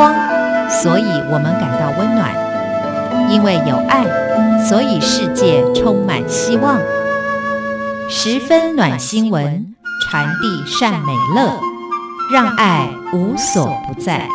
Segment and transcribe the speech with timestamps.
[0.00, 0.14] 光，
[0.70, 2.30] 所以我们感到温暖；
[3.28, 4.06] 因为有爱，
[4.64, 6.78] 所以世界充满希望。
[8.08, 9.74] 十分暖心文，
[10.08, 11.52] 传递善美乐，
[12.32, 14.26] 让爱无所不在。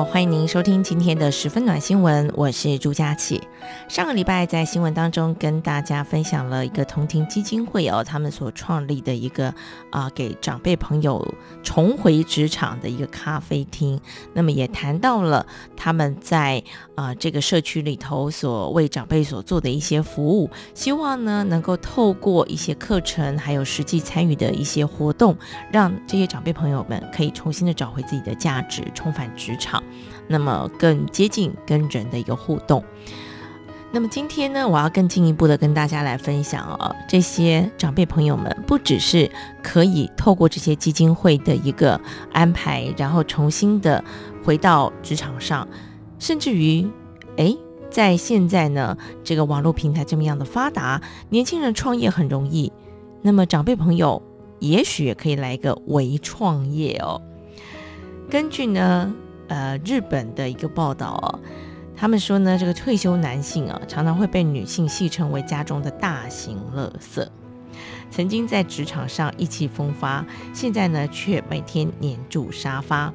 [0.00, 3.42] 欢迎您收听今天的十分暖新闻，我是朱佳琪。
[3.88, 9.54] 上个礼拜在新闻当中跟大家分享了一个同庭基金会哦，他们所创立的一个
[9.90, 14.00] 啊、给长辈朋友重回职场的一个咖啡厅。
[14.32, 16.62] 那么也谈到了他们在
[16.94, 25.36] 啊、这个社区里头所为长辈所做的一些服务，希望呢能够透过一些课程，还有实际参与的一些活动，
[25.70, 29.81] 让这些长辈朋友们可以重新的找回自己的价值，重返职场。
[30.28, 32.84] 那么更接近跟人的一个互动。
[33.94, 39.30] 那么今天呢，我要更进一步的跟大家来分享哦，这些长辈朋友们不只是
[39.62, 42.00] 可以透过这些基金会的一个
[42.32, 44.02] 安排，然后重新的
[44.42, 45.68] 回到职场上，
[46.18, 46.88] 甚至于，
[47.36, 47.54] 诶，
[47.90, 52.72] 在现在呢，这个网络平台这么样的发达，年轻人创业很容易。
[53.20, 54.22] 那么长辈朋友
[54.58, 57.20] 也许也可以来一个微创业哦。
[58.30, 59.14] 根据呢。
[59.52, 61.38] 呃，日本的一个报道哦，
[61.94, 67.28] 他们说呢，这个退休男性啊，常常会被女性戏称为家中的大型垃圾。
[68.10, 73.12] 曾经在职场上意气风发，现在呢，却每天黏住沙发。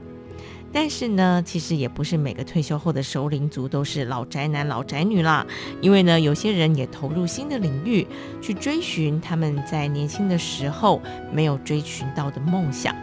[0.71, 5.43] 但是呢，其实也不是每个退休后的熟龄族都是老宅男、老宅女啦，
[5.81, 8.05] 因为呢，有些人也投入新的领域，
[8.43, 11.01] 去追寻他们在年轻的时候
[11.33, 12.95] 没有追寻到的梦想。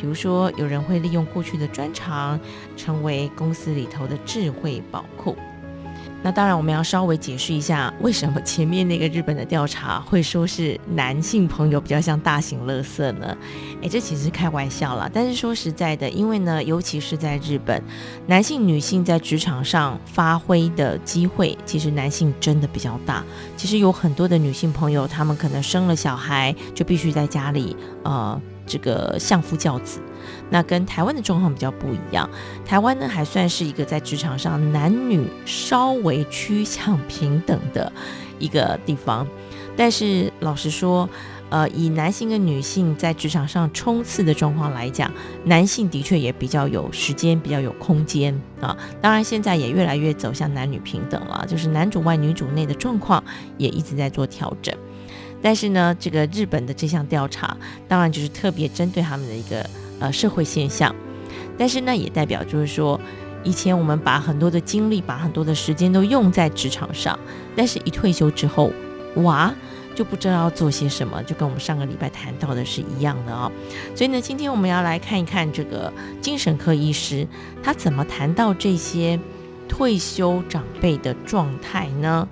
[0.00, 2.38] 比如说，有人会利用过去的专长，
[2.76, 5.36] 成为公司里头的智慧宝库。
[6.20, 13.36] 那当然，我们要稍微解释一下，为什么前面那个日本的调查会说是男性朋友比较像大型垃圾呢？
[13.82, 15.08] 诶，这其实开玩笑啦。
[15.12, 17.80] 但是说实在的，因为呢，尤其是在日本，
[18.26, 23.24] 男性、女性在职场上发挥的机会，其实男性真的比较大。
[23.56, 28.40] 其实有很多的女性朋友，她们可能生了小孩，就必须在家里，呃。
[28.68, 30.00] 这个相夫教子，
[30.50, 32.28] 那跟台湾的状况比较不一样。
[32.64, 37.90] 台湾呢，还算是一个在职场上男女稍微趋向平等的
[38.38, 39.26] 一个地方。
[39.76, 41.08] 但是老实说，
[41.50, 45.10] 呃，以男性跟女性在职场上冲刺的状况来讲，
[45.44, 48.76] 男性的确也比较有时间，比较有空间啊。
[49.00, 53.22] 当然，现在也越来越走向男女平等了，就是男主外女主内的状况
[53.56, 54.76] 也一直在做调整。
[55.40, 57.56] 但是呢，这个日本的这项调查，
[57.86, 59.64] 当然就是特别针对他们的一个
[60.00, 60.94] 呃社会现象。
[61.56, 63.00] 但是呢，也代表就是说，
[63.44, 67.18] 以前我们把很多的精力、把很多的时间都用在职场上，
[67.56, 68.72] 但是一退休之后，
[69.16, 69.52] 哇，
[69.94, 73.50] 就不知道要做些什么，就跟我们上个礼拜谈到的是一样的哦。
[73.94, 77.26] 所以呢，今天我们要来看一看这个精神科医师
[77.62, 79.18] 他怎么谈到这些
[79.68, 82.28] 退休长辈的状态呢？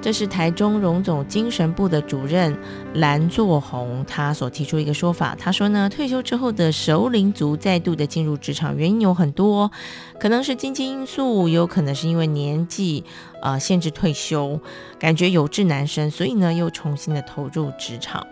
[0.00, 2.56] 这是台中荣总精神部的主任
[2.94, 5.34] 蓝作宏，他所提出一个说法。
[5.36, 9.70] 他说呢，退休之后的熟龄族再度的进入职场，原因有很多，
[10.20, 13.02] 可能是经济因素，有可能是因为年纪
[13.42, 14.60] 呃限制退休，
[15.00, 18.24] 感觉有志难伸，所以呢又重新的投入职场。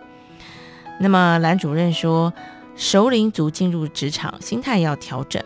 [1.00, 2.32] 那么蓝主任说，
[2.76, 5.42] 熟龄族进入职场，心态要调整，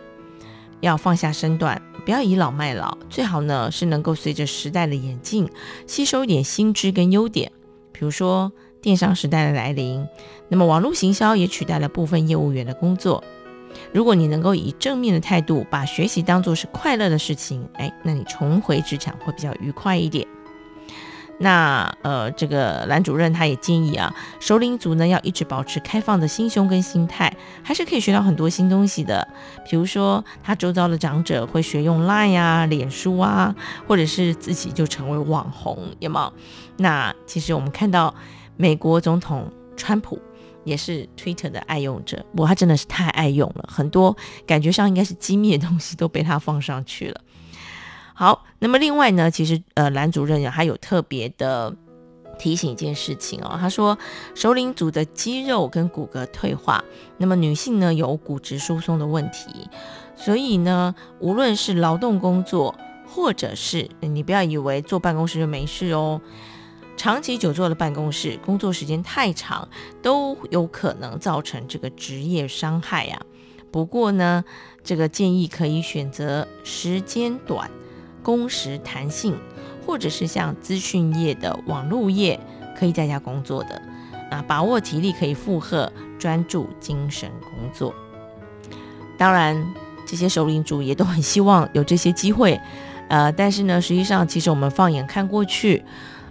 [0.81, 1.81] 要放下身段。
[2.03, 5.47] 不要倚老卖老，最好呢是能够随着时代的演进，
[5.87, 7.51] 吸收一点新知跟优点。
[7.91, 10.05] 比如说电商时代的来临，
[10.49, 13.23] 那么网络行销也取代了部分业务员的工作。
[13.93, 20.27] 如果你能够以正面的态度，把学习当做是快乐的事情，哎，那你重回职场会比较愉快一点。
[21.41, 29.27] 那呃，这个蓝主任他也建议啊，熟龄族呢要一直保持开放的心胸跟心态，还是可以学到很多新东西的。
[29.67, 33.55] 比如说，他周遭的长者会学用 Line 啊、脸书啊，
[33.87, 36.33] 或者是自己就成为网红，有没有？
[36.77, 38.13] 那其实我们看到
[38.55, 40.21] 美国总统川普
[40.63, 44.15] 也是 Twitter 的爱用者，不过他真的是太爱用了，很多
[44.45, 47.19] 感觉上应该是机密的东西都被他放上去了。
[48.13, 51.75] 好，那么另外呢，其实呃，蓝主任还有特别的
[52.37, 53.97] 提醒一件事情哦，他说
[54.35, 56.83] 首领组的肌肉跟骨骼退化，
[57.17, 59.67] 那么女性呢有骨质疏松的问题，
[60.15, 62.75] 所以呢，无论是劳动工作，
[63.07, 66.21] 或者是你不要以为坐办公室就没事哦，
[66.95, 69.67] 长期久坐的办公室，工作时间太长，
[70.03, 73.19] 都有可能造成这个职业伤害呀。
[73.71, 74.43] 不过呢，
[74.83, 77.71] 这个建议可以选择时间短。
[78.23, 79.37] 工时弹性，
[79.85, 82.39] 或者是像资讯业的网络业，
[82.77, 83.81] 可以在家工作的，
[84.29, 87.93] 啊，把握体力可以负荷，专注精神工作。
[89.17, 89.73] 当然，
[90.05, 92.59] 这些首领主也都很希望有这些机会，
[93.09, 95.83] 呃，但是呢，实际上其实我们放眼看过去，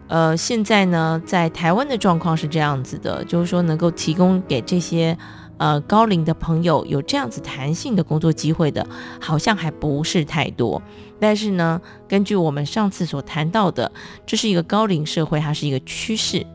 [0.09, 5.17] 呃，现在呢，在台湾的状况是这样子的，就是说能够提供给这些。
[5.61, 8.87] 呃，高龄的朋友有这样子弹性的工作机会的，
[9.21, 10.81] 好像还不是太多。
[11.19, 11.79] 但是呢，
[12.09, 13.93] 根据我们上次所谈到的，
[14.25, 16.47] 这是一个高龄社会，它是一个趋势。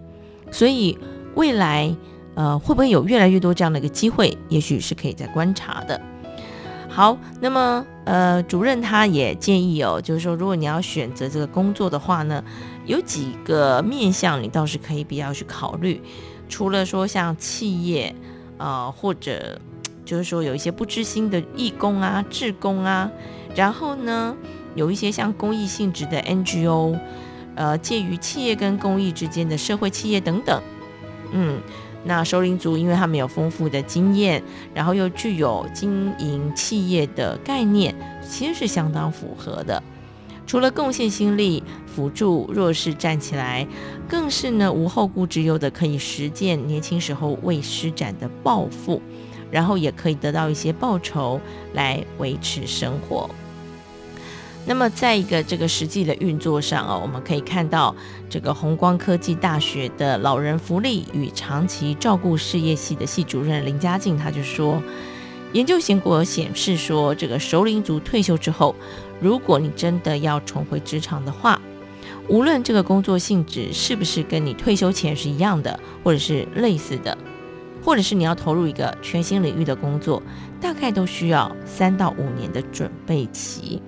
[0.49, 0.97] 所以
[1.35, 1.95] 未来，
[2.33, 4.35] 呃，会不会有越来越多这样的一个机会？
[4.49, 6.01] 也许是可以再观察的。
[6.89, 12.43] 好，那么呃，主任他也建议哦，就是说，如果你要选择这个工作的话呢，
[12.87, 16.01] 有几个面向你倒是可以比较去考虑。
[16.49, 18.15] 除了说像企业。
[18.57, 19.59] 呃，或者
[20.03, 23.09] 就是说有一些不知心的义工啊、志工啊，
[23.55, 24.35] 然后呢，
[24.75, 26.97] 有一些像公益性质的 NGO，
[27.55, 30.61] 呃，介于企业跟公益之间的社会企业等等。
[31.31, 31.59] 嗯，
[32.03, 34.41] 那首领族因为他们有丰富的经验，
[34.73, 39.81] 然后又具有经营企业的概念，其实是相当符合的。
[40.47, 43.67] 除了贡献心力，辅助弱势站起来，
[44.07, 49.01] 更是呢无后顾之忧的，可以实践年轻时候未施展的抱负，
[49.49, 51.41] 然后也可以得到一些报酬
[51.73, 53.29] 来维持生活。
[54.67, 57.95] 那么，在一个这个实际的运作上啊，我们可以看到
[58.29, 64.81] 这个红光科技大学的老人福利与长期照顾事业系的系主任林佳静，他就说。
[65.55, 68.75] 研究结果显示说，这个首领族退休之后，
[69.21, 71.61] 如果你真的要重回职场的话，
[72.27, 77.17] 无论这个工作性质是不是跟你退休前是一样的，或者是类似的，
[77.81, 80.21] 或者是你要投入一个全新领域的工作，
[80.59, 83.81] 大概都需要三到五年的准备期。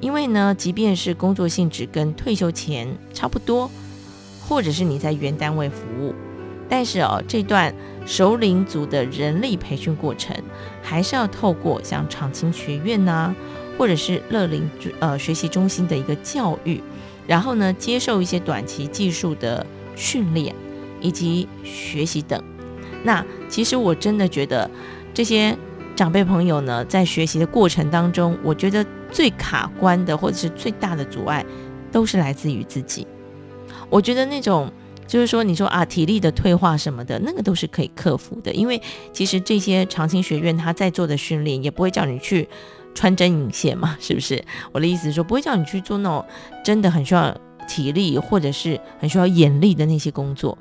[0.00, 3.70] 因为呢，即便是工作性质跟退休前差不多，
[4.48, 6.14] 或者是你在原单位服务。
[6.70, 7.74] 但是哦，这段
[8.10, 10.36] 首领族的人力培训过程，
[10.82, 13.32] 还是要透过像长青学院呐、
[13.78, 14.68] 或者是乐龄
[14.98, 16.82] 呃学习中心的一个教育，
[17.28, 19.64] 然后呢，接受一些短期技术的
[19.94, 20.52] 训练
[21.00, 22.42] 以及学习等。
[23.04, 24.68] 那其实我真的觉得
[25.14, 25.56] 这些
[25.94, 31.46] 长辈朋友呢，在学习的过程当中，我觉得最卡关的或者是最大的阻碍，
[31.92, 33.06] 都是来自于自己。
[33.88, 34.68] 我觉得那种。
[35.10, 38.52] 就是说，你说啊，体力的退化什么的，那个都是可以克服的。
[38.52, 38.80] 因为
[39.12, 42.48] 其实这些长青学院他在做的训练，也不会叫你去
[42.94, 44.40] 穿针引线嘛，是不是？
[44.70, 46.24] 我的意思是说，不会叫你去做那种
[46.64, 47.36] 真的很需要
[47.66, 50.56] 体力或者是很需要眼力的那些工作。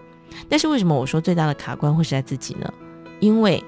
[0.50, 2.74] 但是为什么我说最大的卡关会是在自己呢？
[3.20, 3.64] 因为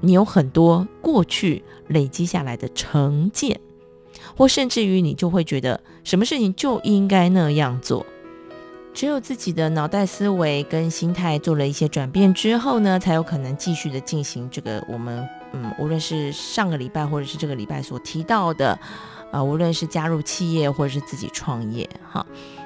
[0.00, 3.58] 你有很多过去累积下来的成见，
[4.36, 8.06] 或甚至于你就会觉得什么事情就应该那样做。
[8.94, 18.78] 只有自己的脑袋思维跟心态做了一些转变之后呢，才有可能继续的进行这个我们嗯，无论是上个礼拜或者是这个礼拜所提到的，
[19.32, 22.24] 呃，无论是加入企业或者是自己创业哈。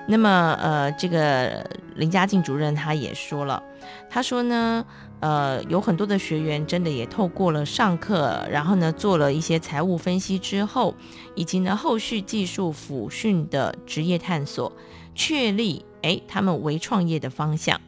[0.08, 3.60] 那么呃，这个林佳静主任他也说了，
[4.08, 4.84] 他说呢，
[5.18, 10.94] 呃，有很多的学员真的也透过了上课，然后呢做了一些财务分析之后，
[11.34, 14.70] 以及呢后续技术辅训的职业探索，
[15.16, 15.84] 确立。
[16.02, 17.80] 诶，他们为创业的方向，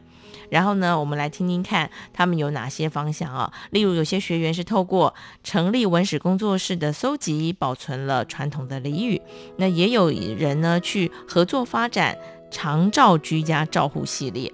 [0.49, 3.53] 然后呢，我们来听听看他们有哪些方向啊？
[3.69, 9.21] 例如，有些学员是透过成立文史工作室的搜集，保存了传统的俚语；
[9.55, 12.17] 那也有人呢去合作发展
[12.51, 14.51] 长照居家照护系列；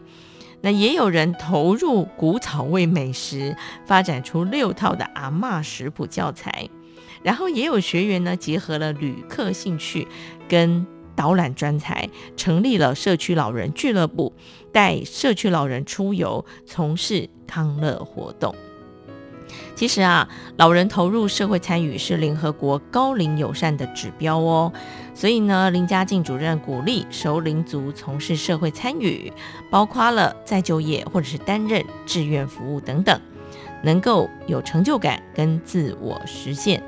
[0.62, 6.70] 那也有人投入古草味美食，发展出六套的阿嬷食谱教材；
[7.24, 10.08] 然后也有学员呢结合了旅客兴趣
[10.48, 10.86] 跟。
[11.16, 14.34] 导览专才成立了社区老人俱乐部，
[14.72, 18.54] 带社区老人出游，从事康乐活动。
[19.76, 24.72] 其实啊，老人投入社会参与是联合国高龄友善的指标哦。
[25.14, 29.32] 所以呢，林家静主任鼓励熟龄族从事社会参与，
[29.70, 33.20] 包括了再就业或者是担任志愿服务等等，
[33.84, 36.82] 能够有成就感跟自我实现。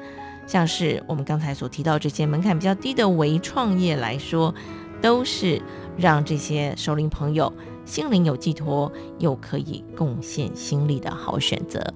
[0.48, 4.56] 像是我们刚才所提到这些门槛比较低的微创业来说，
[5.01, 5.62] 都是
[5.98, 7.54] 让这些首领朋友
[7.86, 11.94] 心灵有寄托，又可以贡献心力的好选择。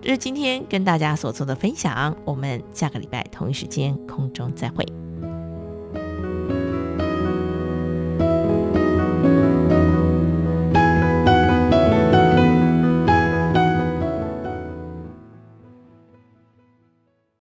[0.00, 5.03] 这是今天跟大家所做的分享，我们下个礼拜同一时间空中再会。